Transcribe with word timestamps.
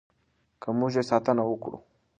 که 0.61 0.69
موږ 0.79 0.91
یې 0.97 1.03
ساتنه 1.11 1.43
وکړو. 1.47 1.77